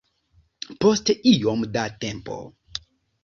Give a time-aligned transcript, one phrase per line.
[0.85, 2.39] Post iom da tempo.